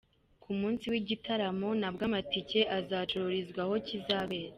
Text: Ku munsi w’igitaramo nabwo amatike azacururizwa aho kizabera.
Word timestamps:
Ku 0.41 0.49
munsi 0.59 0.85
w’igitaramo 0.91 1.69
nabwo 1.81 2.01
amatike 2.09 2.59
azacururizwa 2.77 3.59
aho 3.65 3.75
kizabera. 3.87 4.49